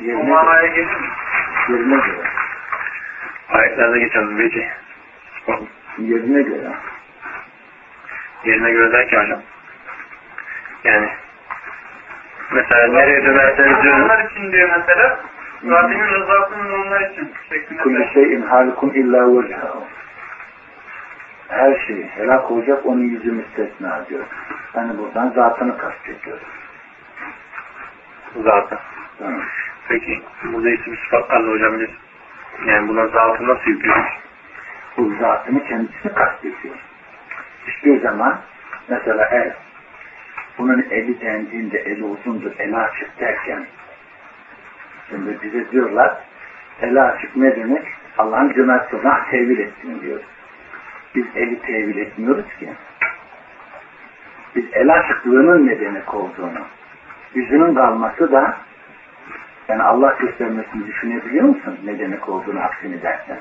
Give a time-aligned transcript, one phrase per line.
[0.00, 1.08] Yerine O manaya gelir mi?
[1.68, 2.26] Yerine göre.
[3.48, 4.68] Ayetlerde geçen peki.
[5.98, 6.72] Yerine göre.
[8.44, 9.40] Yerine göre derken hocam.
[10.84, 11.08] Yani
[12.52, 14.02] mesela nereye dönerseniz dönün.
[14.02, 15.20] Onlar için diyor mesela.
[15.64, 17.32] Rabbimin rızasının onlar için.
[17.48, 17.82] Şeklinde.
[17.82, 19.84] Kulli şeyin halikun illa vechahu.
[21.48, 24.24] Her şey helak olacak onun yüzü müstesna diyor.
[24.74, 26.38] Yani buradan zatını kastediyor.
[28.44, 28.78] Zaten.
[29.18, 29.42] Tamam.
[29.88, 31.90] Peki burada isim sıfatlarla hocam biz
[32.66, 34.12] yani buna zatı nasıl yüklüyoruz?
[34.96, 36.74] Bu zatını kendisi kastediyor.
[37.66, 38.40] Hiçbir zaman
[38.88, 39.52] mesela el
[40.58, 43.66] bunun eli dendiğinde eli uzundur, eli açık derken
[45.08, 46.16] şimdi bize diyorlar
[46.82, 47.84] eli açık ne demek?
[48.18, 50.20] Allah'ın cömertliğine tevil etsin diyor.
[51.14, 52.68] Biz eli tevil etmiyoruz ki.
[54.56, 56.60] Biz el açıklığının ne demek olduğunu,
[57.34, 58.56] yüzünün kalması da
[59.68, 61.78] yani Allah göstermesini düşünebiliyor musun?
[61.84, 63.38] Ne demek olduğunu aksini dersen.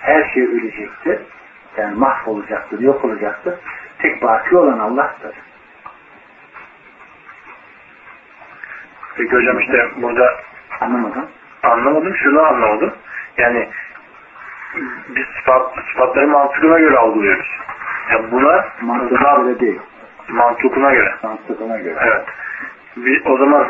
[0.00, 1.18] Her şey ölecektir.
[1.76, 3.54] Yani mahvolacaktır, yok olacaktır.
[3.98, 5.32] Tek baki olan Allah'tır.
[9.16, 10.36] Peki hocam işte burada
[10.80, 11.28] Anlamadın?
[11.62, 12.94] anlamadım şunu anlamadım.
[13.38, 13.68] Yani
[15.08, 17.46] biz sıfat, sıfatları mantığına göre algılıyoruz.
[18.12, 19.80] Yani buna Mantığına göre değil.
[20.28, 21.14] mantığına göre.
[21.22, 21.98] Mantığına göre.
[22.00, 22.24] Evet.
[22.96, 23.68] Biz, o zaman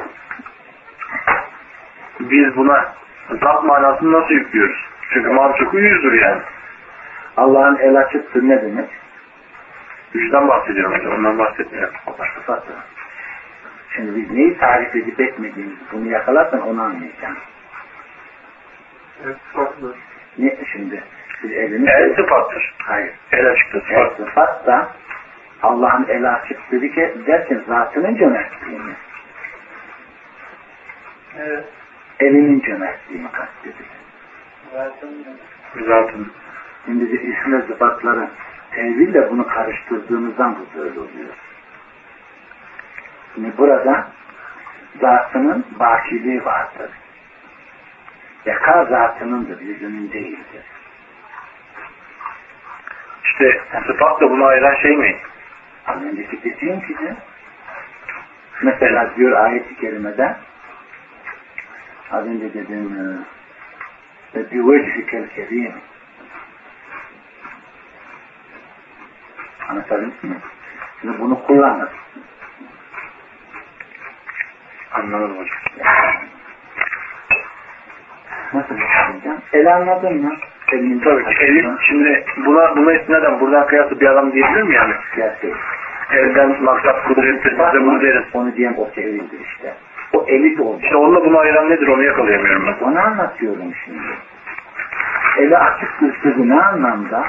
[2.30, 2.92] biz buna
[3.42, 4.86] zat manasını nasıl yüklüyoruz?
[5.12, 6.42] Çünkü mantıklı yüzdür yani.
[7.36, 8.90] Allah'ın el açıktır ne demek?
[10.12, 11.14] Yüzden bahsediyorum.
[11.18, 11.94] Ondan bahsetmiyorum.
[12.34, 12.72] Sıfatı.
[13.96, 17.36] Şimdi biz neyi tarif edip etmediğimizi bunu yakalarsan onu anlayacaksın.
[19.24, 19.94] Evet, farklı.
[20.38, 21.02] Ne şimdi?
[21.42, 21.90] Biz elini...
[21.90, 22.74] El sıfattır.
[22.78, 23.12] Hayır.
[23.32, 24.66] El açıktır El sıfat.
[24.66, 24.88] da
[25.62, 28.92] Allah'ın eli açık dedi ki derken zatının cömertliğini,
[31.38, 31.64] Evet.
[32.20, 33.88] Elinin cömertliğini kastediyor.
[34.72, 35.08] Zaten
[35.86, 36.32] Zatın.
[36.84, 38.28] Şimdi biz isim ve sıfatları
[38.70, 41.34] tevhille bunu karıştırdığımızdan bu böyle oluyor.
[43.34, 44.08] Şimdi burada
[45.00, 46.90] zatının bakiliği vardır.
[48.46, 50.62] Beka zatınındır, yüzünün değildir.
[53.24, 55.16] İşte sıfatla bunu ayıran şey ne?
[55.86, 57.14] Az önceki dediğim gibi
[58.62, 60.36] mesela diyor ayet-i kerimede
[62.14, 63.18] az önce dediğim
[64.34, 65.72] ve bir vecihikel kerim
[69.68, 70.36] anlatabildim mi?
[71.00, 71.88] Şimdi bunu kullanır.
[74.92, 75.58] Anlamadım hocam.
[78.52, 79.42] Nasıl yapacağım?
[79.52, 80.32] El anladın mı?
[80.72, 81.44] Elini Tabii ki.
[81.44, 84.94] Elin, şimdi buna, buna istinaden buradan kıyaslı bir adam diyebilir mi yani?
[85.16, 85.54] Gerçek.
[86.10, 87.52] Elden maksat kudrettir.
[87.52, 88.24] Biz de bunu deriz.
[88.32, 89.74] Onu diyen o tevildir işte.
[90.14, 90.84] O eli de olacak.
[90.84, 92.86] İşte onunla bunu ayıran nedir onu yakalayamıyorum ben.
[92.86, 94.02] Onu anlatıyorum şimdi.
[95.38, 97.26] Eli açık gösteri ne anlamda?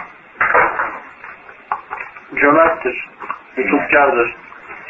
[2.35, 3.09] Cömerttir.
[3.57, 4.35] Lütufkardır.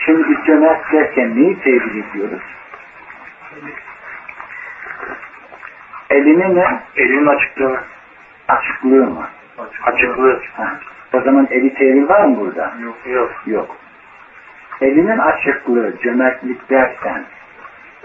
[0.05, 2.41] Şimdi biz cömert derken neyi tevil ediyoruz?
[6.09, 6.79] Elini ne?
[6.95, 7.79] Elinin açıklığını.
[8.47, 9.28] Açıklığı mı?
[9.84, 10.41] Açıklığı.
[10.53, 10.79] Ha.
[11.13, 12.73] O zaman eli tevil var mı burada?
[12.84, 12.97] Yok.
[13.05, 13.31] Yok.
[13.45, 13.75] Yok.
[14.81, 17.25] Elinin açıklığı, cömertlik dersen,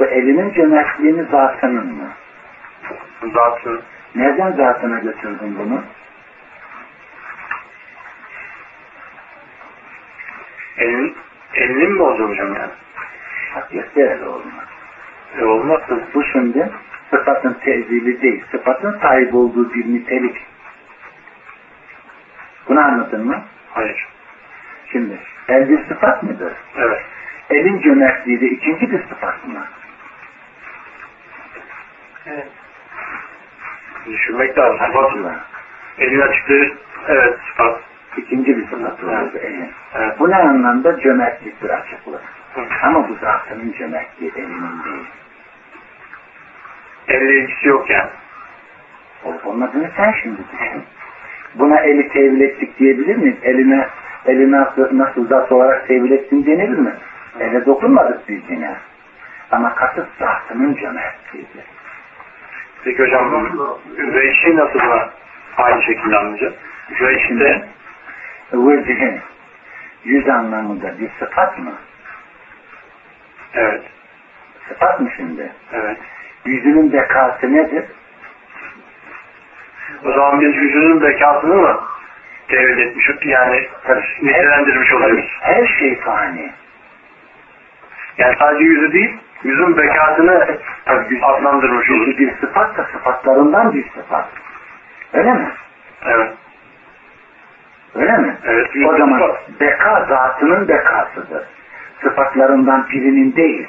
[0.01, 2.09] bu elinin cömertliğini zatının mı?
[3.35, 3.83] Zatın.
[4.15, 5.83] Nereden zatına götürdün bunu?
[10.79, 11.17] Elin,
[11.55, 12.71] elinin mi olacak hocam yani?
[13.97, 14.65] Öyle olmaz.
[15.39, 16.71] E olmazsa Bu şimdi
[17.11, 20.47] sıfatın tezili değil, sıfatın sahip olduğu bir nitelik.
[22.69, 23.43] Bunu anladın mı?
[23.71, 24.09] hayır.
[24.93, 25.19] Şimdi
[25.49, 26.53] el bir sıfat mıdır?
[26.77, 27.01] Evet.
[27.51, 29.65] Elin cömertliği de ikinci bir sıfat mı?
[32.35, 32.49] Evet.
[34.07, 34.79] Düşünmek lazım.
[34.79, 35.05] Sıfat.
[35.05, 35.35] Açıklığı.
[35.99, 36.77] Elin açıklığı.
[37.09, 37.81] Evet sıfat.
[38.17, 39.71] İkinci bir sıfat olur elin.
[39.95, 40.19] Evet.
[40.19, 41.01] Bu ne anlamda?
[41.01, 42.21] Cömertliktir açıklık.
[42.55, 42.61] Hı.
[42.83, 45.07] Ama bu zatının cömertliği elinin değil.
[47.09, 48.11] Elle ilgisi yok yani.
[49.25, 50.83] Olup olmadığını sen şimdi düşün.
[51.55, 53.37] Buna eli tevil ettik diyebilir miyiz?
[53.43, 53.87] Eline,
[54.27, 56.95] eli nasıl, nasıl zat olarak tevil ettin denilir mi?
[57.41, 58.77] Ele dokunmadık biz yine.
[59.51, 61.65] Ama kasıt zatının cömertliğidir.
[62.85, 65.11] Peki hocam bu veyşi nasıl buna
[65.57, 66.55] aynı şekilde anlayacağız?
[67.01, 67.65] Veyş'te
[68.53, 69.21] Vecihin
[70.05, 71.73] yüz anlamında bir sıfat mı?
[73.55, 73.83] evet.
[74.69, 75.53] Sıfat mı şimdi?
[75.73, 75.97] Evet.
[76.45, 77.85] Yüzünün bekası nedir?
[80.05, 81.81] O zaman biz yüzünün bekasını mı
[82.49, 83.69] tevhid etmiş yani
[84.23, 85.39] nitelendirmiş oluyoruz.
[85.41, 86.53] Her şey fani.
[88.19, 90.59] Yani sadece yüzü değil, yüzün bekasını
[91.23, 92.19] adlandırmış olur.
[92.19, 94.29] Bir sıfat da sıfatlarından bir sıfat.
[95.13, 95.53] Öyle mi?
[96.07, 96.33] Evet.
[97.95, 98.37] Öyle mi?
[98.45, 98.67] Evet.
[98.89, 99.61] O zaman sıfat.
[99.61, 101.43] beka zatının bekasıdır.
[102.03, 103.69] Sıfatlarından birinin değil.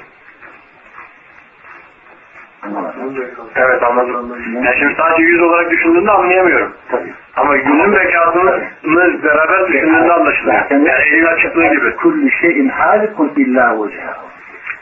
[2.62, 3.16] Anlamadım.
[3.54, 4.32] Evet anladım.
[4.54, 6.72] Yani şimdi sadece yüz olarak düşündüğünde anlayamıyorum.
[6.90, 7.14] Tabii.
[7.36, 8.62] Ama yüzün bekasını
[9.24, 10.70] beraber düşündüğünde anlaşılıyor.
[10.70, 11.96] Yani elin açıklığı gibi.
[11.96, 14.31] Kullu şeyin halikun illa vecahu.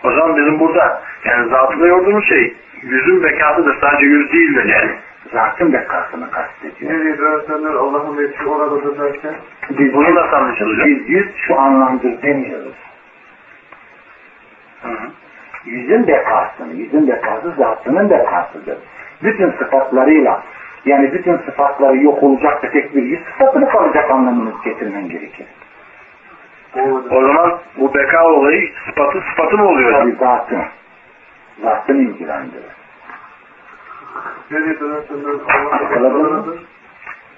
[0.04, 3.80] O zaman bizim burada yani zatına yorduğumuz şey yüzün bekasıdır.
[3.80, 4.90] Sadece yüz değildir yani.
[5.32, 6.92] Zatın bekasını kastediyor.
[6.92, 9.34] Nereye dönersenler Allah'ın metri oradadır derken
[9.70, 10.86] Biz Bunu nasıl anlayacağız hocam?
[10.86, 12.74] Biz yüz şu anlamdır demiyoruz.
[14.82, 15.08] Hı hı.
[15.64, 18.78] Yüzün bekasını, yüzün bekası zatının bekasıdır.
[19.22, 20.42] Bütün sıfatlarıyla,
[20.84, 25.46] yani bütün sıfatları yok olacak da tek bir yüz sıfatını kalacak anlamını getirmen gerekir.
[27.10, 30.02] O zaman bu beka olayı sıfatı sıfatı mı oluyor hocam?
[30.02, 30.62] Tabi zatın,
[31.62, 32.80] zatın ilgilendirir.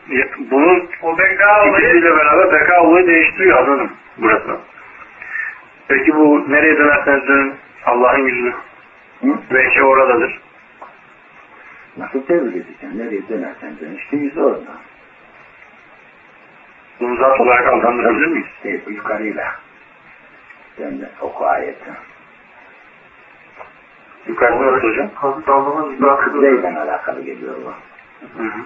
[0.08, 4.58] Ya, Bunun O beka olayı beraber beka olayı değiştiriyor anladım burası.
[5.88, 7.55] Peki bu nereye dönerseniz dönün
[7.87, 8.55] Allah'ın yüzü
[9.75, 10.40] şey oradadır.
[11.96, 12.99] Nasıl tevil edeceksin?
[12.99, 13.96] Nereye dönersen dön.
[13.96, 14.70] İşte yüz orada.
[17.02, 18.46] Bunu zat olarak adlandırabilir miyiz?
[18.62, 19.54] Şey, yukarıyla.
[20.78, 21.90] Dön, oku ayeti.
[24.26, 25.08] Yukarıda nasıl hocam?
[25.14, 27.72] Hazreti Allah'ın Bu kıbleyle alakalı geliyor bu.
[28.43, 28.60] Hı hı.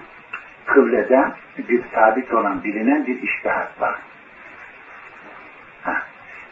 [0.65, 3.95] kıblede bir sabit olan bilinen bir iştihat var.
[5.83, 5.97] Ha.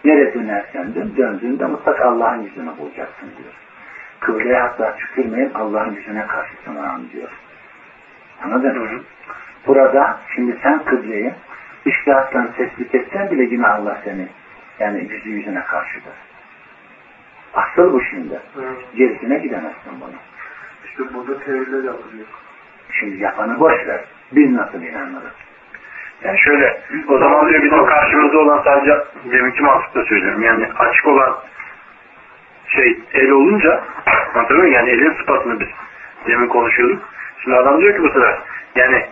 [0.05, 3.53] Nereye dönersen dön, döndüğünde mutlaka Allah'ın yüzünü bulacaksın diyor.
[4.19, 7.29] Kıbleye hatta tükürmeyin Allah'ın yüzüne karşı sınırın diyor.
[8.43, 9.01] Anladın mı?
[9.67, 11.33] Burada şimdi sen kıbleyi
[11.85, 14.27] iştihattan tespit etsen bile yine Allah seni
[14.79, 16.13] yani yüzü yüzüne karşıdır.
[17.53, 18.39] Asıl bu şimdi.
[18.95, 20.15] Gerisine gidemezsin bunu.
[20.85, 22.25] işte burada tevhiller yapılıyor.
[22.91, 24.03] Şimdi yapanı boş ver.
[24.31, 25.33] Biz nasıl inanırız?
[26.23, 30.43] Yani şöyle, o zaman diyor bizim karşımızda olan sadece deminki mantıkla söylüyorum.
[30.43, 31.35] Yani açık olan
[32.67, 33.83] şey el olunca,
[34.35, 34.73] anlatabiliyor muyum?
[34.73, 35.67] Yani elin sıfatını biz
[36.27, 37.09] demin konuşuyorduk.
[37.43, 38.39] Şimdi adam diyor ki bu sefer,
[38.75, 39.05] yani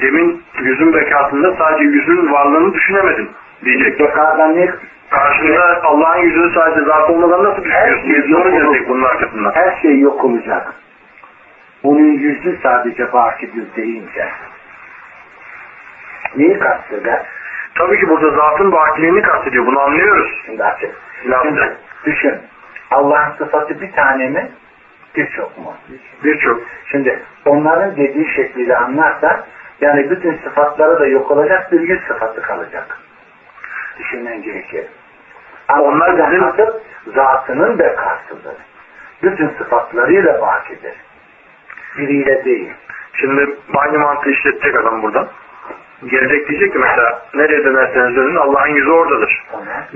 [0.00, 3.30] demin yüzün bekasında sadece yüzün varlığını düşünemedin
[3.64, 4.00] diyecek.
[4.00, 4.70] Bekadan ne
[5.10, 8.08] Karşında Allah'ın yüzünü sadece zat olmadan nasıl düşünüyorsun?
[8.08, 9.52] Yüz doğru gelecek bunun arkasından.
[9.54, 10.74] Her şey yok olacak.
[11.84, 14.28] Bunun yüzü sadece bakidir deyince.
[16.36, 17.22] Neyi kasteder?
[17.74, 19.66] Tabii ki burada zatın bakiliğini kastediyor.
[19.66, 20.42] Bunu anlıyoruz.
[20.46, 20.58] Şimdi.
[20.58, 20.86] Lafta.
[21.42, 22.34] Şimdi düşün.
[22.90, 24.50] Allah'ın sıfatı bir tane mi?
[25.16, 25.74] Birçok mu?
[26.24, 26.60] Birçok.
[26.90, 29.44] Şimdi onların dediği şekliyle anlarsak
[29.80, 32.98] yani bütün sıfatları da yok olacak bir yüz sıfatı kalacak.
[33.98, 34.86] Düşünmen gerekir.
[35.68, 36.18] Ama Onlar
[36.58, 36.80] da
[37.14, 38.54] zatının bekasıdır.
[39.22, 40.94] Bütün sıfatlarıyla bakidir.
[41.98, 42.72] Biriyle değil.
[43.12, 45.28] Şimdi aynı mantığı işletecek adam buradan.
[46.10, 49.44] Gelecek diyecek ki mesela nereye dönerseniz dönün Allah'ın yüzü oradadır.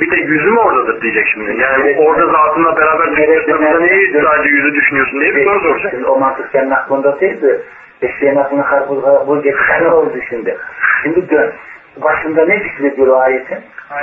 [0.01, 1.61] Bir de yüzü mü oradadır diyecek şimdi.
[1.61, 3.59] Yani orada zatınla beraber düşünüyorsun.
[3.59, 5.91] Burada niye sadece yüzü düşünüyorsun diye bir soru soracak.
[5.91, 7.63] Şimdi o mantık senin aklında değildi.
[8.03, 10.59] Eşeğin aklına karpuz karpuz getiren oldu şimdi.
[11.03, 11.53] Şimdi dön.
[11.97, 13.59] Başında ne zikrediyor o ayetin?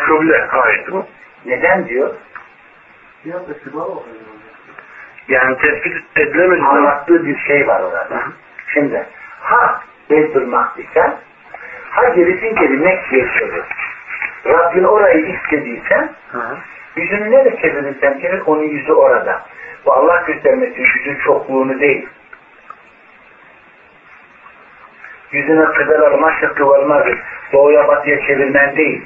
[0.05, 1.05] Kıble ayeti bu.
[1.45, 2.13] Neden diyor?
[3.25, 3.87] Bir anda kibar.
[5.27, 6.61] Yani tespit edilemedi.
[6.61, 8.23] Anlattığı bir şey var orada.
[8.73, 9.05] Şimdi
[9.39, 11.13] ha Beytül Makdis'e
[11.89, 13.63] ha gerisin geri Mekke'ye çevir.
[14.45, 16.09] Rabbin orayı istediyse
[16.95, 19.41] yüzünü nereye çevirirsen çevir onun yüzü orada.
[19.85, 22.07] Bu Allah göstermesi yüzün çokluğunu değil.
[25.35, 27.05] Yüzünü kıdırır, maşrıkı varmaz,
[27.53, 29.05] doğuya batıya çevirmen değil.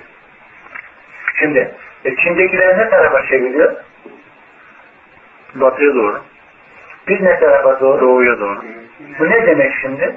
[1.39, 1.71] Şimdi
[2.05, 3.75] e, Çin'dekiler ne tarafa çeviriyor?
[5.55, 6.21] Batıya doğru.
[7.07, 8.01] Biz ne tarafa doğru?
[8.01, 8.61] Doğuya doğru.
[9.19, 10.15] Bu ne demek şimdi?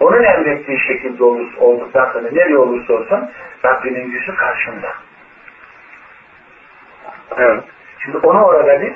[0.00, 3.30] Onun emrettiği şekilde olur, olduktan sonra nereye olursa olsun
[3.64, 4.94] Rabbinin yüzü karşında.
[7.36, 7.64] Evet.
[7.98, 8.92] Şimdi onu orada biz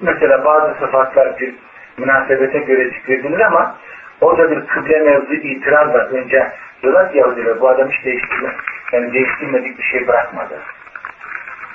[0.00, 1.54] mesela bazı sıfatlar bir
[1.98, 3.76] münasebete göre zikredilir ama
[4.20, 6.06] orada bir kıble mevzu itiraz var.
[6.06, 8.54] Önce diyorlar ki Yahudiler bu adam hiç değiştirme,
[8.92, 10.58] yani değiştirmedik bir şey bırakmadı.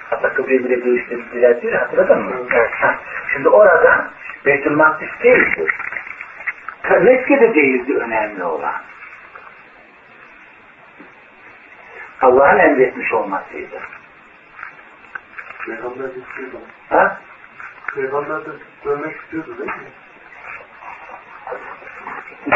[0.10, 2.32] Hatta kıbleyi bile değiştirdiler diyor hatırladın mı?
[2.52, 2.72] Evet.
[3.34, 4.08] Şimdi orada
[4.46, 5.68] Beytül Makdis değildi.
[7.02, 8.76] Mekke de değildi önemli olan.
[12.22, 13.80] Allah'ın emretmiş olmasıydı.
[15.66, 16.60] Peygamber istiyordu.
[16.90, 17.18] Ha?
[17.96, 18.50] Peygamber de
[18.86, 19.90] dönmek istiyordu değil mi?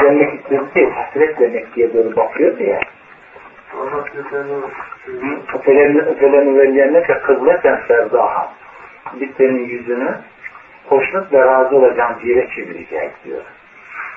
[0.02, 2.80] Dönmek istiyordu değil, hasretle Mekke'ye doğru bakıyordu ya.
[5.54, 8.54] Öpelerini, öpelerini verilenler ki kıbleten serdaha.
[9.14, 10.16] Biz senin yüzünü
[10.86, 13.42] hoşnut ve razı olacağın bir yere çevireceğiz diyor.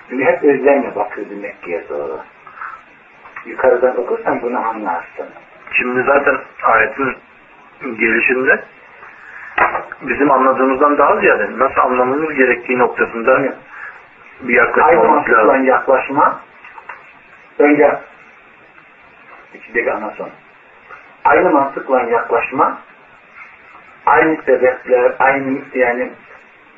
[0.08, 2.18] Çünkü hep özlemle bakıyordu Mekke'ye doğru.
[3.46, 5.26] Yukarıdan okursan bunu anlarsın.
[5.72, 7.16] Şimdi zaten ayetin
[7.82, 8.60] gelişinde
[10.00, 13.38] bizim anladığımızdan daha ziyade nasıl anlamamız gerektiği noktasında
[14.40, 15.64] bir yaklaşım olması lazım.
[15.64, 16.40] yaklaşma
[17.58, 17.98] önce
[19.54, 20.30] içindeki ana son.
[21.24, 22.78] Aynı mantıkla yaklaşma
[24.06, 26.10] aynı sebepler, aynı yani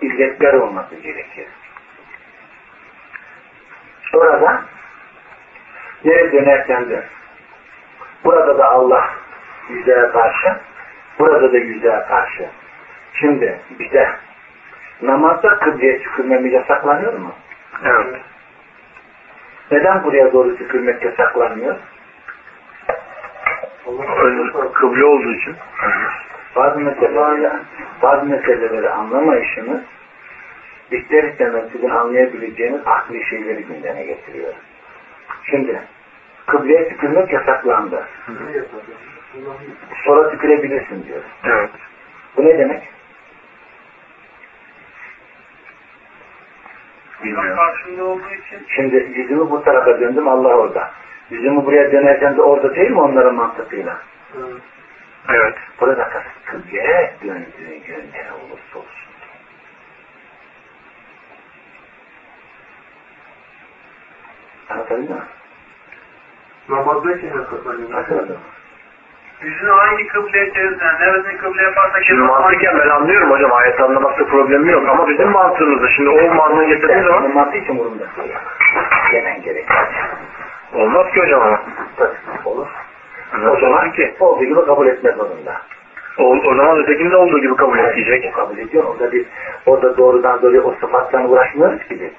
[0.01, 1.47] illetler olması gerekir.
[4.03, 4.63] Sonra
[6.05, 7.05] nereye dönersen dön.
[8.25, 9.11] Burada da Allah
[9.69, 10.57] yüzeye karşı,
[11.19, 12.49] burada da yüzeye karşı.
[13.15, 14.11] Şimdi bize
[15.03, 17.33] namazda kıbleye tükürmemiz yasaklanıyor mu?
[17.85, 18.21] Evet.
[19.71, 21.77] Neden buraya doğru tükürmek yasaklanmıyor?
[24.75, 25.57] Kıble olduğu için.
[26.57, 27.51] Bazı meseleleri,
[28.03, 29.81] bazı meseleleri anlamayışımız
[30.91, 34.53] ister istemez sizin anlayabileceğiniz akli şeyleri gündeme getiriyor.
[35.45, 35.83] Şimdi
[36.47, 38.05] kıbleye tükürmek yasaklandı.
[40.05, 41.23] Sonra tükürebilirsin diyor.
[41.45, 41.71] Evet.
[42.37, 42.83] Bu ne demek?
[47.25, 47.59] Bilmiyorum.
[48.69, 50.91] Şimdi yüzümü bu tarafa döndüm Allah orada.
[51.31, 53.99] Yüzümü buraya dönerken de orada değil mi onların mantığıyla?
[55.29, 55.55] Evet.
[55.81, 59.09] Burada kasıt kıbleye döndüğün yön ne olursa olsun.
[64.71, 65.23] Anlatabildim mi?
[66.69, 67.31] Namazdayken.
[67.31, 68.37] Anlatabildim mi?
[69.43, 74.73] Yüzünü hangi kıbleye çevirsen, neresini kıble yaparsak Şimdi mantıken ben anlıyorum hocam ayet anlamakta problemi
[74.73, 78.35] yok ama bizim mantığımızda şimdi o mantığı getirdiğin Senin zaman mantığı için umurumda değil.
[79.13, 79.77] Yemen gerekir.
[80.75, 81.61] olmaz ki hocam ama.
[82.45, 82.67] Olur.
[83.51, 84.15] O zaman ki?
[84.21, 85.61] olduğu gibi kabul etmek zorunda.
[86.19, 88.33] O, o zaman ötekinde olduğu gibi kabul edecek.
[88.33, 88.85] O kabul ediyor.
[88.85, 89.27] Orada bir,
[89.67, 92.11] orada doğrudan dolayı o sıfattan uğraşmıyoruz ki biz.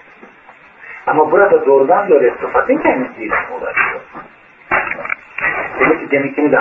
[1.08, 4.02] Ama burada doğrudan dolayı sıfatın kendisiyle uğraşıyor.
[5.80, 6.60] Demek ki demekini de.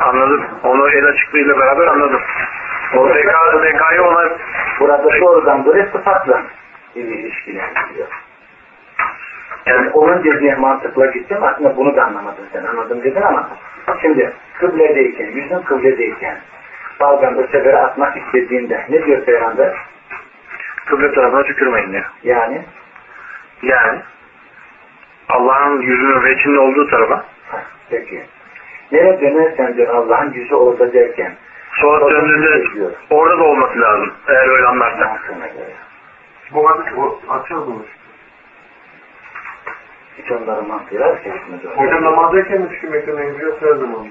[0.00, 0.44] Anladım.
[0.64, 2.20] Onu el açıklığıyla beraber anladım.
[2.96, 3.28] O BK,
[3.62, 4.28] BK'yı ona
[4.80, 6.42] Burada doğrudan dolayı sıfatla
[6.96, 8.08] bir ilişkilendiriyor.
[9.66, 13.48] Yani onun dediği mantıkla gittim aslında bunu da anlamadın sen anladım dedin ama
[14.02, 16.36] şimdi kıbledeyken, yüzün kıbledeyken
[17.00, 19.76] balgamda sefere atmak istediğinde ne diyor Peygamber?
[20.86, 22.04] kıble tarafına tükürmeyin diyor.
[22.22, 22.62] Yani
[23.62, 23.98] Yani
[25.28, 27.58] Allah'ın yüzünün ve içinde olduğu tarafa heh,
[27.90, 28.22] peki.
[28.92, 31.34] Nereye dönersen dön Allah'ın yüzü orada derken
[31.80, 34.12] sonra döndüğünde orada da olması lazım.
[34.28, 34.66] Eğer öyle
[35.46, 35.74] göre.
[36.52, 37.82] Bu hadis o açıyor mu?
[40.18, 41.76] Hiç onların mantığıyla sevişmez.
[41.76, 44.06] Hocam namazdayken mi tükürmekten emriyor her zaman?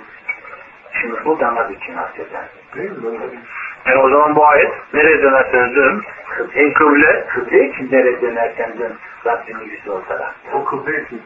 [1.01, 2.43] Şimdi bu namaz için hasreden.
[2.75, 2.97] Değil mi?
[3.03, 6.03] Ben Yani o zaman bu ayet nereye dönerseniz dönün.
[6.37, 8.93] Kıble, Kıble kıble için nereye dönersen dön
[9.25, 10.57] Rabbinin yüzü o tarafta.
[10.57, 11.21] O kıble için.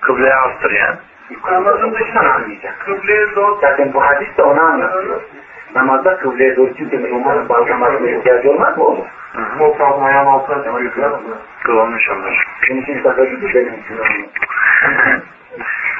[0.00, 0.96] kıbleye astır yani.
[1.50, 2.80] Namazın dışından anlayacak.
[2.80, 5.20] Kıbleye doğru Zaten bu hadis de onu anlatıyor.
[5.74, 9.06] Namazda kıbleye doğru çünkü umarım balgamasına ihtiyacı olmaz mı oğlum?
[9.60, 11.18] O tarafın ayağın altına tükürüyor.
[11.62, 12.46] Kılamış onlar.
[12.68, 14.28] Senin için gibi benim için olmuyor.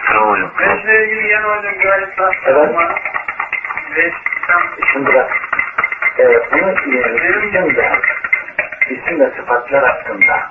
[0.06, 0.50] Tamam hocam.
[0.59, 2.09] Beşle ilgili yeni hocam gayet
[2.47, 2.71] Evet.
[3.97, 4.14] Beş,
[4.47, 5.30] tam Şimdi bak,
[6.18, 7.90] e, bunu e, isim de,
[8.90, 10.50] isim ve sıfatlar hakkında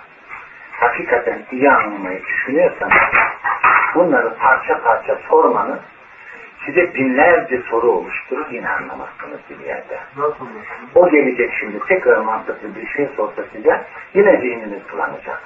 [0.71, 2.93] hakikaten iyi anlamayı düşünüyorsanız
[3.95, 5.79] bunları parça parça sormanız
[6.65, 9.99] size binlerce soru oluşturur yine anlamazsınız bir yerde.
[10.17, 10.45] Nasıl?
[10.95, 13.83] O gelecek şimdi tekrar mantıklı bir şey sorsa size
[14.13, 15.41] yine zihniniz bulanacak.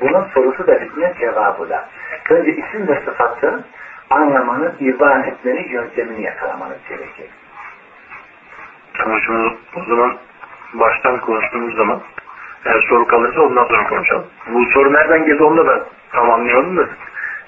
[0.00, 1.88] Bunun sorusu da bitmiyor cevabı da.
[2.30, 3.64] Önce isim ve sıfatı
[4.10, 7.26] anlamanın, iban etmenin yöntemini yakalamanız gerekir.
[8.98, 10.16] Tamam şimdi o zaman
[10.74, 12.00] baştan konuştuğumuz zaman
[12.64, 14.26] eğer soru kalırsa ondan sonra konuşalım.
[14.46, 15.80] Bu soru nereden geldi onu da ben
[16.12, 16.88] tam anlıyorum da.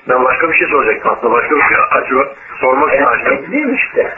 [0.09, 1.33] Ben başka bir şey soracaktım aslında.
[1.33, 3.31] Başka bir şey acaba sormak için açtım.
[3.31, 4.15] bekliyim işte.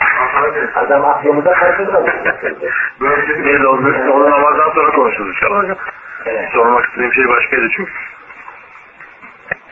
[0.75, 2.11] Adam aklımıza karşıladı.
[3.01, 5.77] Neyse onu, onu namazdan sonra konuşuruz inşallah.
[6.27, 6.49] Evet.
[6.53, 7.93] Sormak istediğim şey başkaydı çünkü.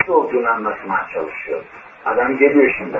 [0.09, 1.61] Ne olduğunu anlatmaya çalışıyor.
[2.04, 2.99] Adam geliyor şimdi.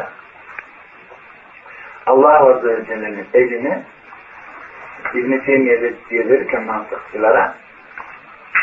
[2.07, 3.83] Allah Azze ve Celle'nin elini
[5.15, 7.55] İbn-i Teymiye'de diye verirken mantıkçılara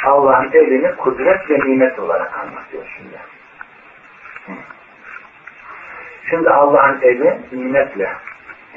[0.05, 3.17] Allah'ın elini kudret ve nimet olarak anlatıyor şimdi.
[6.29, 8.11] Şimdi Allah'ın evi nimetle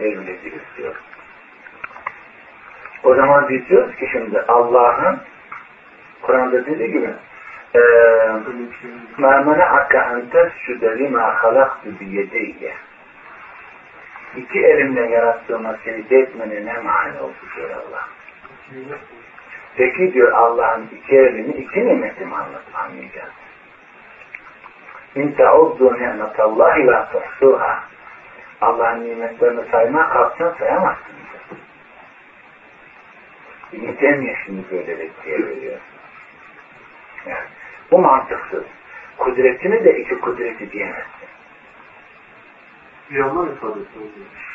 [0.00, 0.94] evliliği istiyor.
[3.04, 5.20] O zaman biz diyoruz ki şimdi Allah'ın
[6.22, 7.10] Kur'an'da dediği gibi
[7.74, 7.80] e,
[9.18, 12.74] mermene hakka entes şüdeli ma halaktu biyedeyye
[14.36, 18.08] iki elimle yarattığıma secde etmenin ne mani oldu diyor Allah.
[19.76, 23.43] Peki diyor Allah'ın iki elini iki nimetim anlat, anlayacağız.
[25.14, 27.84] İn teuddu ni'metallahi la tuhsuha.
[28.60, 31.14] Allah'ın nimetlerini saymaya kalksan sayamazsın.
[33.72, 35.80] İbn Teymiye şimdi böyle reddiye veriyor.
[37.26, 37.48] Yani,
[37.90, 38.64] bu mantıksız.
[39.18, 41.28] Kudretini de iki kudreti diyemezsin.
[43.10, 44.08] Bir anlam ifade etmez.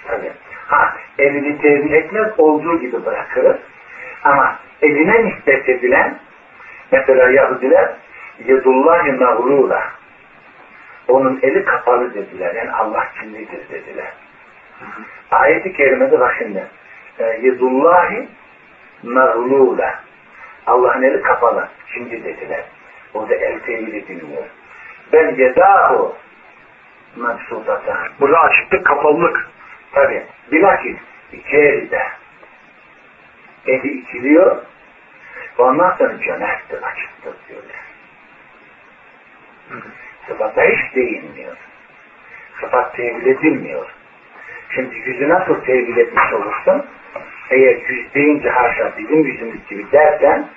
[0.07, 0.31] Tabii.
[0.67, 3.57] Ha, elini tevil etmez olduğu gibi bırakırız.
[4.23, 6.19] Ama eline nispet edilen
[6.91, 7.93] mesela Yahudiler
[8.45, 9.98] yedullahi mağrura
[11.09, 12.55] onun eli kapalı dediler.
[12.55, 14.13] Yani Allah kimlidir dediler.
[15.31, 16.67] Ayet-i kerimede bak şimdi
[17.19, 18.27] e, yedullahi
[19.03, 19.99] mağrura
[20.67, 21.67] Allah'ın eli kapalı.
[21.93, 22.63] Şimdi dediler.
[23.13, 24.43] Orada el tevil edilmiyor.
[25.13, 26.15] Ben yedahu
[27.15, 29.49] mebsutatan Burada açıklık, kapalılık.
[29.91, 30.23] Tabi.
[30.51, 30.97] Bilakis
[31.51, 32.03] elde.
[33.67, 34.57] Eli ikiliyor.
[35.57, 37.79] Ondan sonra cömerttir, açıktır diyorlar.
[40.29, 41.57] Sıfata hiç değinmiyor.
[42.61, 43.85] Sıfat tevil edilmiyor.
[44.75, 46.85] Şimdi yüzü nasıl tevil etmiş olursun?
[47.49, 50.47] Eğer yüz deyince haşa bizim yüzümüz gibi dersen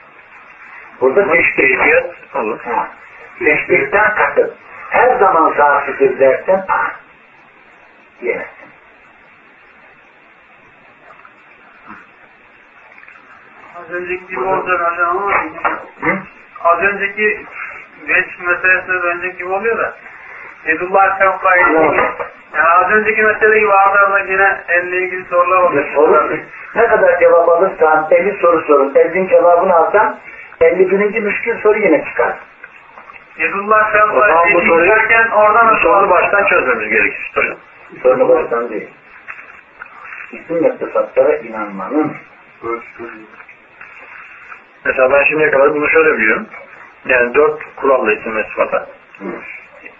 [1.00, 1.78] burada teşbih
[2.34, 2.60] olur.
[2.60, 2.88] Ha.
[3.38, 4.54] Teşbihten kasıt.
[4.90, 6.90] Her zaman zafıdır dersen ah,
[8.20, 8.68] diyemezsin.
[13.76, 15.32] Az önceki olacak hocam ama
[16.64, 17.46] az önceki
[18.06, 19.94] genç meselesine önceki gibi oluyor da
[20.66, 21.96] Yedullah Fevka'yı Anlamadım.
[22.54, 25.84] yani az önceki mesele gibi ardarda yine elle ilgili sorular oluyor.
[25.94, 26.36] Soru,
[26.74, 28.94] ne kadar cevap alırsan 50 soru sorun.
[28.94, 30.18] 50'in cevabını alsan
[30.60, 31.20] 51.
[31.20, 32.32] müşkül soru yine çıkar.
[33.38, 37.30] Yedullah Fevka'yı soruyu- derken oradan Bu sorunu baştan çözmemiz gerekir.
[38.02, 38.88] Sorunu baştan değil.
[40.32, 42.12] İsim ve sıfatlara inanmanın.
[44.84, 46.46] Mesela ben şimdiye kadar bunu şöyle biliyorum.
[47.06, 48.86] Yani dört kuralla isim sıfata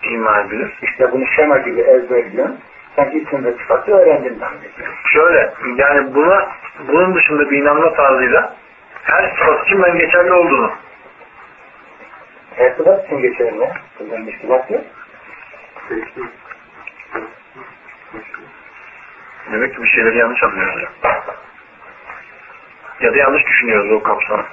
[0.02, 0.78] iman edilir.
[0.82, 2.60] işte bunu şema gibi ezberliyorsun.
[2.96, 4.94] Sen isim ve sıfatı öğrendin zannediyorsun.
[5.12, 6.48] Şöyle, yani buna,
[6.88, 8.56] bunun dışında bir inanma tarzıyla
[9.02, 10.72] her sıfat için ben geçerli olduğunu.
[12.56, 13.68] Her sıfat için geçerli.
[14.00, 14.80] Bundan bir sıfat yok.
[19.52, 21.12] Demek ki bir şeyleri yanlış anlıyoruz ya.
[23.00, 24.44] Ya da yanlış düşünüyoruz o kapsamı.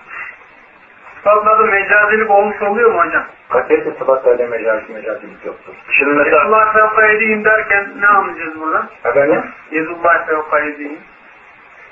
[1.23, 3.23] Sıfatlarda mecazilik olmuş oluyor mu hocam?
[3.49, 5.73] Kaçerse sıfatlarda mecazi mecazilik yoktur.
[5.91, 8.87] Şimdi mesela Yedullah Fevka'yı deyin derken ne anlayacağız burada?
[9.05, 9.43] Efendim?
[9.71, 10.99] Yedullah Fevka'yı deyin.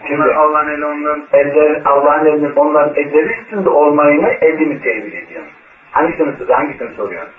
[0.08, 5.52] Şimdi- Allah'ın eli onların Eller, Allah'ın elinin onların elleri üstünde olmayını elini tevil ediyorsun.
[5.92, 7.34] Hangisini, hangisini soruyorsun?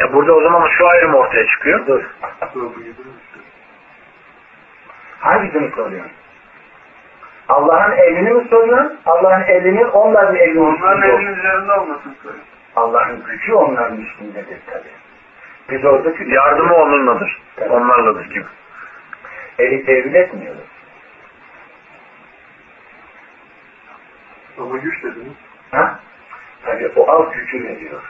[0.00, 1.86] e burada o zaman şu ayrım ortaya çıkıyor.
[1.86, 2.02] Dur.
[5.20, 6.12] Hangisini soruyorsun?
[7.48, 8.98] Allah'ın elini mi soruyorsun?
[9.06, 12.44] Allah'ın elinin onların elinin onların elinin üzerinde olmasını söylüyor.
[12.76, 14.88] Allah'ın gücü onların üstündedir tabi.
[15.70, 17.42] Biz oradaki Yardımı onunladır.
[17.70, 18.46] Onlarladır gibi.
[19.58, 20.60] eli tevil etmiyoruz.
[24.58, 25.36] Ama güç dediniz.
[25.70, 25.98] Ha?
[26.64, 28.02] Tabi o al gücü veriyor.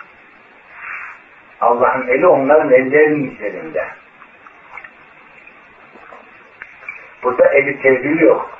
[1.61, 3.87] Allah'ın eli onların ellerinin üzerinde.
[7.22, 8.59] Burada eli tevhid yok.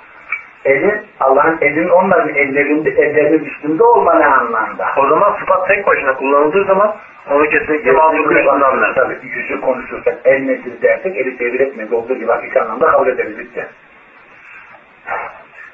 [0.67, 4.87] Eli, Allah'ın elinin onların ellerinde, ellerinin üstünde olma ne anlamda?
[4.97, 6.97] O zaman sıfat tek başına kullanıldığı zaman
[7.31, 8.95] onu kesinlikle üstünden anlar.
[8.95, 13.39] Tabii yüzü konuşursak el nedir dersek eli tevhid etmez olduğu gibi hakiki anlamda kabul ederiz
[13.39, 13.67] bitti.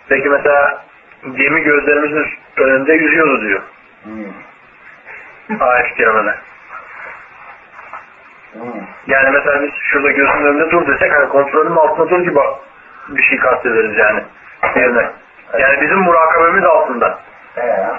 [0.08, 0.84] Peki mesela
[1.36, 2.26] gemi gözlerimizin
[2.56, 3.60] önünde yüzüyordu diyor.
[4.04, 5.60] Hmm.
[5.60, 6.34] Ayet-i kerimede.
[8.52, 8.82] Hmm.
[9.06, 12.40] Yani mesela biz şurada gözünün önünde dur desek hani kontrolün altında dur gibi
[13.08, 14.22] bir şey kastederiz yani.
[14.62, 15.10] Yerine.
[15.58, 17.18] Yani bizim murakabemiz altında
[17.56, 17.92] Ee,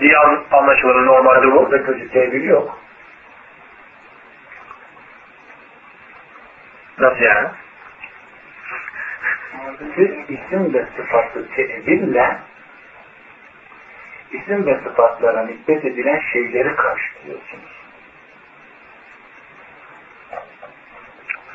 [0.00, 1.54] diye an- anlaşılır normalde bu.
[1.56, 2.78] burada kötü tevhid yok.
[6.98, 7.48] Nasıl yani?
[9.94, 12.38] Siz isim ve sıfatı teville
[14.32, 17.82] isim ve sıfatlara nispet edilen şeyleri karşılıyorsunuz.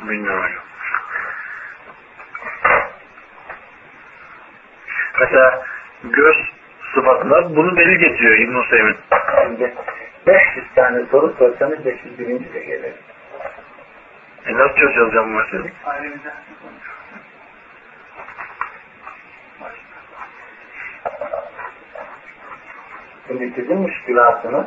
[0.02, 0.64] Bilmiyorum hocam.
[5.20, 5.66] Mesela
[6.04, 6.36] göz
[6.94, 8.96] sıfatına bunu delil getiriyor İbn-i.
[9.44, 9.74] Şimdi
[10.28, 12.54] 500 tane soru sorsanız 501.
[12.54, 12.94] de gelir.
[14.46, 15.72] E nasıl çözeceğiz hocam bu meseleyi?
[23.28, 24.66] Şimdi sizin müşkülatınız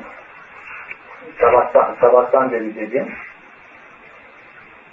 [1.40, 3.12] sabahtan, sabahtan beri dedim.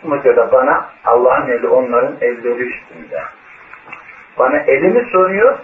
[0.04, 3.24] Mesela bana Allah'ın eli onların elleri üstünde.
[4.40, 5.58] Bana elimi soruyor.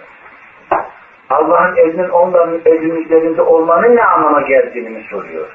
[1.30, 5.46] Allah'ın elinin onların elinin üzerinde olmanın ne anlama geldiğini mi soruyor.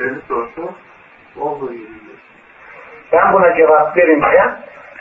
[0.00, 0.62] Eli sorsa
[1.36, 1.72] olduğu.
[3.12, 4.42] Ben buna cevap verince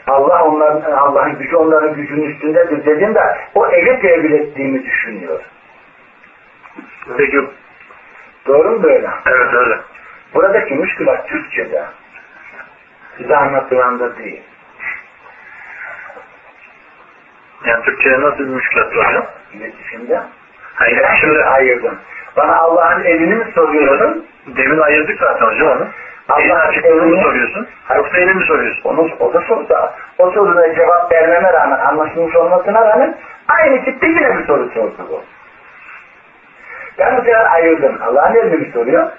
[0.07, 5.39] Allah onların Allah'ın gücü onların gücünün üstündedir dedim de o eli tevil ettiğimi düşünüyor.
[7.17, 7.37] Peki
[8.47, 9.09] Doğru mu böyle?
[9.25, 9.77] evet öyle.
[10.33, 11.83] Buradaki müşkülat Türkçe'de.
[13.17, 14.43] Size anlatılanda değil.
[17.65, 18.55] Yani Türkçe'ye nasıl
[18.97, 19.25] var hocam?
[19.53, 20.21] İletişimde.
[20.75, 21.97] Hayır şimdi ayırdım.
[22.37, 24.27] Bana Allah'ın elini mi soruyorsun?
[24.47, 25.87] demin ayırdık zaten hocam onu.
[26.29, 27.67] Allah'ın açıklığını mı soruyorsun?
[27.95, 28.89] Yoksa elini mi soruyorsun?
[28.89, 29.93] Onu, o da soru da.
[30.17, 33.17] O soruya cevap vermeme rağmen, anlaşılmış olmasına rağmen
[33.47, 35.23] aynı tipte yine bir soru sordu bu.
[36.99, 37.97] Ben bu sefer ayırdım.
[38.01, 39.11] Allah'ın elini mi soruyor?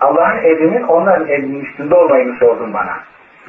[0.00, 2.98] Allah'ın elinin onların elinin üstünde olmayı mı sordun bana?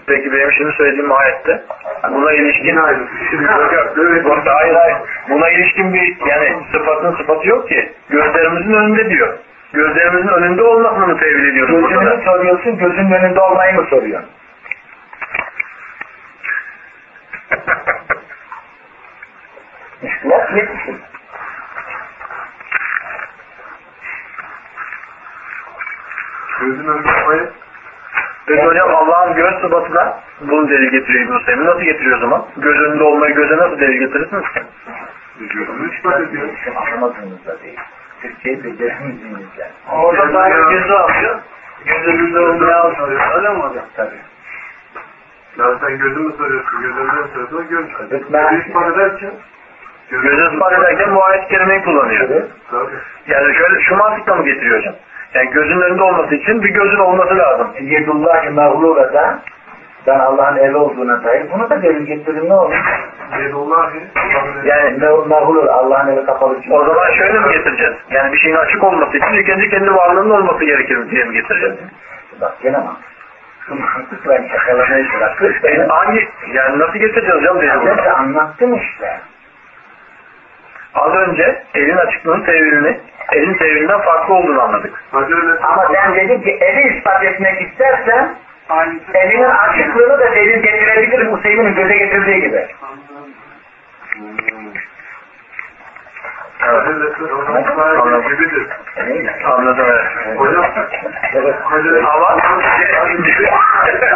[0.07, 1.63] Peki benim şimdi söylediğim ayette
[2.09, 4.97] buna ilişkin yok Hayır hayır.
[5.29, 7.93] Buna ilişkin bir yani sıfatın sıfatı yok ki.
[8.09, 9.37] Gözlerimizin önünde diyor.
[9.73, 14.29] Gözlerimizin önünde olmasını mı tevil ediyoruz Gözünü soruyorsun, gözünün önünde olmayı mı soruyorsun?
[20.01, 20.97] Müşkülat yetmişim.
[26.61, 27.60] Gözün önünde olmayı
[28.45, 31.65] Peki hocam Allah'ın göz sıfatına bunu delil getiriyor İbn-i Hüseyin.
[31.65, 32.45] Nasıl getiriyor o zaman?
[32.57, 34.43] Göz önünde olmayı göze nasıl delil getirirsiniz?
[35.39, 37.79] Bizim anlamadığımızda değil.
[38.21, 39.69] Türkçeyi beceremediğimizde.
[39.91, 41.39] Orada daha gözü alıyor.
[41.85, 43.21] Gözünün önüne alıyor.
[43.35, 43.85] Öyle mi hocam?
[43.95, 44.21] Tabii.
[45.57, 47.85] Ya sen gözümü soruyorsun, gözümü soruyorsun, göz.
[48.11, 48.51] Lütfen.
[48.51, 49.31] Gözü ispat ederken
[50.11, 52.27] Gözü ispat ederken bu ayet kelimeyi kullanıyor.
[52.71, 52.91] Tabii.
[53.27, 54.95] Yani şöyle şu mantıkla mı getiriyor hocam?
[55.33, 57.67] Yani gözün önünde olması için bir gözün olması lazım.
[57.81, 59.39] Yedullahi mağlurada
[60.07, 62.75] ben Allah'ın eli olduğuna dair bunu da delil getirin ne olur?
[63.39, 63.99] Yedullahi.
[64.65, 66.71] Yani Mağlur Allah'ın eli kapalı için.
[66.71, 67.93] o zaman şöyle mi getireceğiz?
[68.09, 71.75] Yani bir şeyin açık olması için ilk önce kendi varlığının olması gerekir diye mi getireceğiz?
[72.41, 72.95] Bak gene bak.
[73.67, 75.63] Şu mantıkla şakalamayı bırakır.
[75.63, 79.19] E, hangi, yani nasıl getireceğiz Ben de anlattım işte.
[80.95, 82.99] Az önce elin açıklığının tevilini,
[83.33, 85.03] elin tevilinden farklı olduğunu anladık.
[85.63, 88.35] Ama ben dedim ki eli ispat etmek istersen
[89.13, 92.65] elinin açıklığını da delil getirebilirim Hüseyin'in göze getirdiği gibi.
[99.45, 99.85] Anladım.
[100.37, 100.65] Hocam,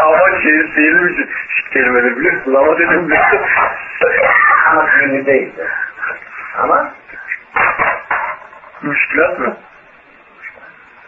[0.01, 1.13] Ama şehir seyirmiş
[1.73, 2.53] kelimeleri biliyorsun.
[2.53, 3.09] Ama dedim.
[4.71, 4.87] Ama
[5.25, 5.67] değildi.
[6.57, 6.89] Ama
[8.85, 9.57] müşkilat mı?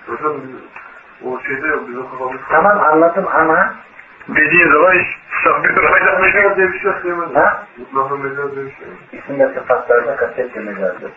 [0.07, 0.35] Hocam
[1.25, 2.41] o şeyde bizim kafamız.
[2.49, 3.73] tamam anladım ama
[4.27, 5.07] Dediğin zaman iş
[5.43, 6.21] sapıyor aynen.
[6.21, 7.35] Mecaz diye bir şey diyemedim.
[7.35, 7.63] ha?
[7.77, 8.87] Mutlaka mecaz diye bir şey.
[9.19, 11.11] İsim ve sıfatlarda kastettiğimiz yazdır.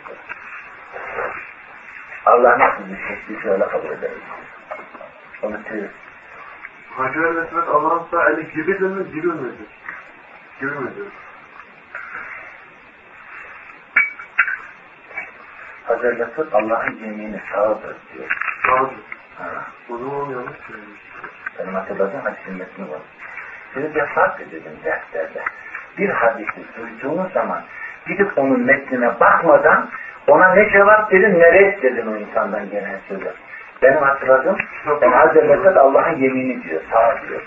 [2.26, 4.18] Allah nasıl bir şekli şöyle kabul ederiz.
[5.42, 5.82] Onu tüy.
[6.96, 9.66] Hacı ve Mesmet Allah'ın sağ eli gibidir mi, gibi midir?
[10.60, 11.04] Gibi midir?
[15.98, 18.38] Mesut Allah'ın yemini sağdır diyor.
[18.66, 18.96] Sağdır.
[19.38, 19.46] Ha.
[19.90, 21.00] O zaman yanlış söylemiş.
[21.58, 23.00] Benim hatırladığım hadisin metni var.
[23.74, 25.42] Sizi defaatle dedim derslerde.
[25.98, 27.62] Bir hadisi duyduğunuz zaman
[28.06, 29.88] gidip onun metnine bakmadan
[30.26, 33.32] ona ne cevap verin ne red dedin o insandan gelen sözü.
[33.82, 34.56] Benim hatırladığım
[35.00, 36.80] ben Hazreti Allah'ın yemini diyor.
[36.90, 37.42] Sağ diyor.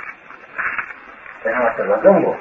[1.45, 2.38] Benim hatırladığım bu.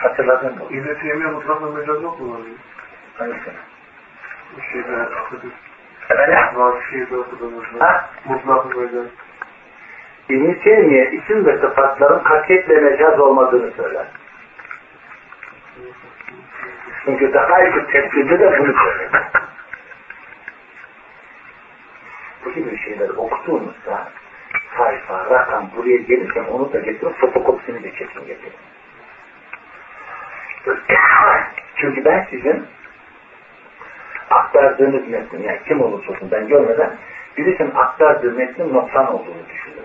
[0.00, 0.74] Hatırladığım bu.
[0.74, 2.34] İbn-i Teymiye mutlaka mecaz yok mu?
[2.34, 2.50] abi?
[3.18, 3.54] Hangisini?
[4.72, 5.52] Şeyde akıdır.
[6.10, 6.80] Efendim?
[6.90, 7.64] Şeyde okudunuz.
[7.78, 8.10] Ha?
[8.24, 9.06] Mutlaka mecaz.
[10.28, 14.06] İbn-i Teymiye isim ve sıfatların katiyetle mecaz olmadığını söyler.
[17.04, 19.10] Çünkü daha iyi tefsirde de bunu söyler.
[22.44, 24.08] Bu gibi şeyler okuduğunuzda
[24.78, 28.52] sayfa, rakam buraya gelirken onu da getirin, fotokopisini de kesin getirin.
[31.76, 32.66] Çünkü ben sizin
[34.30, 36.96] aktardığınız metnin, yani kim olursa olsun ben görmeden
[37.36, 39.80] birisinin aktardığı metnin noksan olduğunu düşünüyorum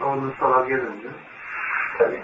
[0.00, 1.08] bu sana gelince.
[1.98, 2.20] Tabii.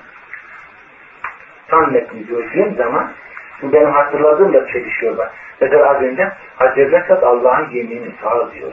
[1.68, 3.12] Tam metni gördüğüm zaman
[3.60, 5.32] şimdi benim hatırladığım da çelişiyor bak.
[5.60, 6.32] Mesela az önce
[6.76, 8.72] Esad Allah'ın yeminini sağ diyor.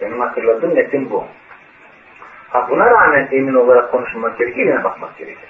[0.00, 1.26] Benim hatırladığım metin bu.
[2.50, 5.48] Ha, buna rağmen emin olarak konuşulmak gerekir, yine bakmak gerekir.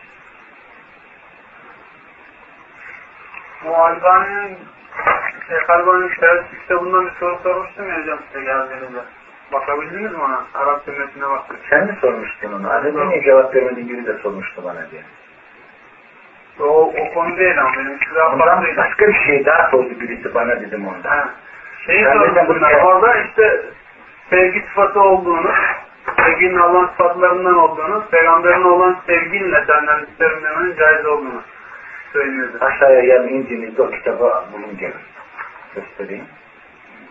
[3.66, 4.58] O Albani'nin
[5.68, 9.00] Albani'nin Şerif kitabından bir soru sormuştum ya hocam size geldiğinizde.
[9.52, 10.46] Bakabildiniz mi ona?
[10.54, 11.58] Arap cümlesine baktık.
[11.70, 12.68] Sen mi sormuştun onu?
[12.68, 15.02] Hani niye cevap vermediğin biri de sormuştu bana diye.
[16.60, 20.60] O, o konu değil ama benim size Ondan başka bir şey daha sordu birisi bana
[20.60, 21.10] dedim ondan.
[21.10, 21.28] Ha.
[21.86, 22.84] Şeyi sormuştum ya.
[22.84, 23.62] Orada işte
[24.30, 25.52] sevgi sıfatı olduğunu,
[26.16, 31.42] sevginin Allah'ın sıfatlarından olduğunu, peygamberin olan sevginle senden isterim demenin caiz olduğunu
[32.12, 32.58] söylüyordu.
[32.60, 34.94] Aşağıya yarın indiğinizde o kitabı bulun gelin.
[35.74, 36.26] Göstereyim.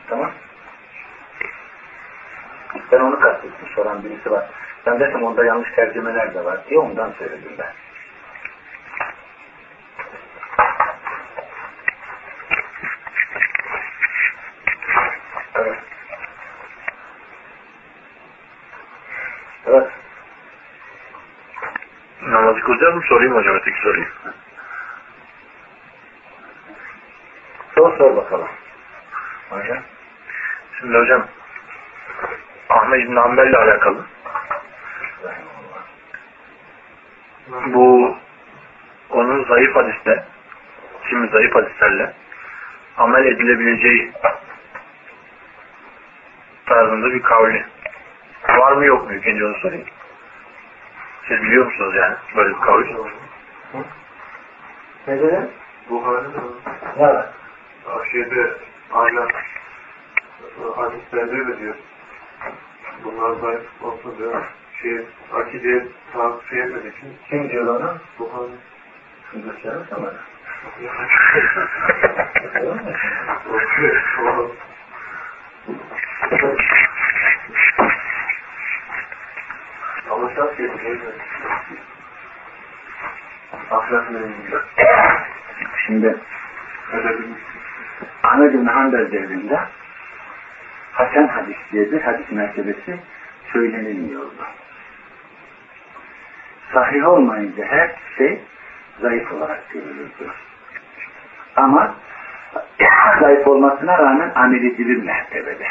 [0.10, 0.32] Tamam.
[2.92, 3.68] Ben onu kastettim.
[3.76, 4.46] Soran birisi var.
[4.86, 7.74] Ben dedim onda yanlış tercümeler de var diye ondan söyledim ben.
[15.56, 15.78] Evet.
[19.66, 19.88] Evet.
[22.22, 23.02] Namazı kılacağız mı?
[23.10, 24.06] Sorayım hocam öteki soruyu.
[30.92, 31.28] Şimdi hocam
[32.70, 34.06] Ahmet İbn Hanbel ile alakalı.
[37.66, 38.16] Bu
[39.10, 40.26] onun zayıf hadiste
[41.10, 42.14] kimi zayıf hadislerle
[42.98, 44.12] amel edilebileceği
[46.66, 47.66] tarzında bir kavli.
[48.50, 49.14] Var mı yok mu?
[49.14, 49.88] İkinci onu sorayım.
[51.28, 52.96] Siz biliyor musunuz yani böyle bir kavli?
[55.08, 55.52] Ne dedin?
[55.90, 56.44] Buhari'de mi?
[56.98, 57.26] Var.
[58.12, 58.54] Şeyde
[58.94, 59.28] aynen
[60.70, 61.76] hadislerde de diyor.
[63.04, 64.44] Bunlar zayıf olsa diyor.
[64.82, 66.94] Şey, akideye tavsiye etmedik
[67.30, 67.90] Kim diyor.
[69.32, 70.14] Şunu gösterirsen bana.
[80.12, 80.72] Ama şart değil.
[83.72, 84.58] Ahlak nedeniyle.
[85.86, 86.18] Şimdi.
[88.24, 89.60] Ahmet bin Hanbel devrinde
[91.02, 93.00] Hasan hadis diye bir hadis mertebesi
[93.54, 94.46] söylenilmiyordu.
[96.74, 98.40] Sahih olmayınca her şey
[99.02, 100.32] zayıf olarak görülürdü.
[101.56, 101.96] Ama
[103.22, 105.68] zayıf olmasına rağmen amel edilir mertebede.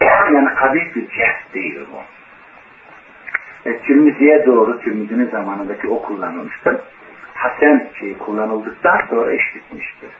[0.34, 2.02] Yani kabih bir cihaz değil bu.
[3.70, 6.76] E, Tirmizi'ye doğru Tirmizi'nin zamanındaki o kullanılmıştır.
[7.34, 10.10] Hasen şeyi kullanıldıktan sonra iş bitmiştir.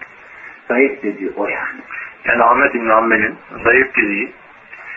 [0.69, 1.81] Zayıf dediği o yani.
[2.25, 4.33] Yani Ahmet İbn Hanbel'in zayıf dediği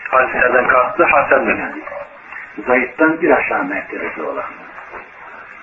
[0.08, 1.58] hadislerden kastı hasendir.
[1.58, 1.82] yani.
[2.66, 4.44] Zayıftan bir aşağı mertebesi olan.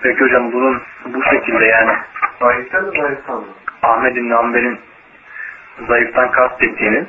[0.02, 1.92] Peki hocam bunun bu şekilde yani
[2.40, 3.48] Zayıftan mı zayıftan mı?
[3.84, 4.80] Ahmet İbn Hanbel'in
[5.88, 7.08] zayıftan kastettiğinin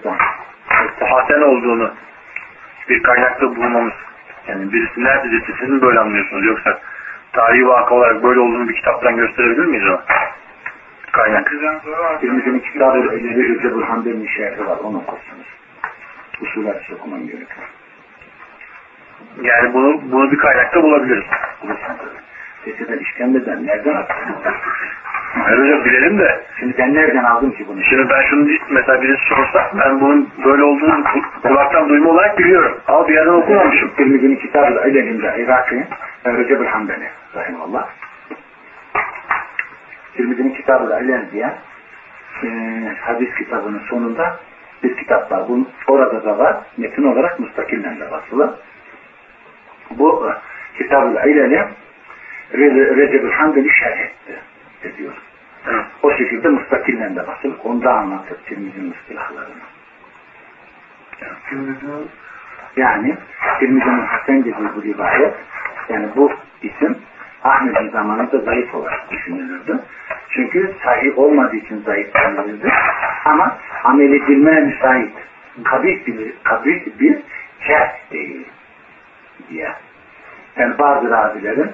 [1.00, 1.94] hasen olduğunu
[2.88, 3.92] bir kaynakta bulmamız
[4.48, 6.80] yani birisi nerede dese siz mi böyle anlıyorsunuz yoksa
[7.32, 10.04] tarihi vaka olarak böyle olduğunu bir kitaptan gösterebilir miyiz ona?
[11.16, 11.52] Kaynak.
[12.22, 14.78] Birimizin kitabı Ebu Recep Hanbel'in şerhi var.
[14.84, 15.46] Onu okursunuz.
[16.40, 17.66] Usul hadis okuman gerekiyor.
[19.42, 21.24] Yani bunu bunu bir kaynakta bulabiliriz.
[21.62, 22.20] Bulursan tabii.
[22.64, 24.16] Seseden işkembeden nereden attın?
[25.44, 27.82] Hayır hocam bilelim de Şimdi ben nereden aldım ki bunu?
[27.82, 32.80] şimdi ben şunu mesela birisi sorsa ben bunun böyle olduğunu ku- kulaktan duyma olarak biliyorum.
[32.88, 33.90] Ama bir yerden okumamışım.
[33.96, 35.84] Tirmizi'nin kitabı da elinde Irak'ı
[36.26, 37.88] Recep Hanbel'i rahimallah.
[40.16, 41.54] Tirmizi'nin kitabı da elinde diye
[42.44, 42.48] e,
[43.00, 44.36] hadis kitabının sonunda
[44.82, 45.48] bir kitap var.
[45.48, 46.56] Bu, orada da var.
[46.76, 48.58] Metin olarak müstakilden de basılı.
[49.90, 50.32] Bu e,
[50.78, 51.64] kitabı ileli
[52.96, 54.40] Recep Hanbel'i şerh etti.
[54.98, 55.12] Diyor.
[55.64, 55.82] Hı.
[56.02, 57.56] O şekilde müstakilden de basılı.
[57.64, 59.54] Onda anlatır Tirmizi'nin istilahlarını.
[62.76, 63.16] Yani
[63.58, 65.34] Tirmizi'nin Hasan dediği bu rivayet
[65.88, 66.96] yani bu isim
[67.44, 69.78] Ahmet'in zamanında zayıf olarak düşünülürdü.
[70.30, 72.72] Çünkü sahih olmadığı için zayıf denilirdi.
[73.24, 75.12] Ama amel edilmeye müsait
[75.64, 77.18] kabih bir, kabih bir
[77.60, 78.46] kes değil
[79.50, 79.72] diye.
[80.56, 81.72] Yani bazı ravilerin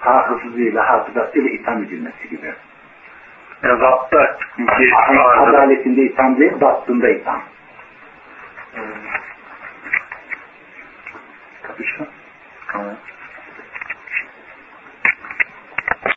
[0.00, 2.52] hafızlığıyla, hafızasıyla itham edilmesi gibi.
[3.62, 4.30] Yani vardır.
[5.38, 7.42] Adaletinde itham değil, baktığında itham.
[11.62, 12.06] Kapışma.
[12.72, 12.94] Tamam.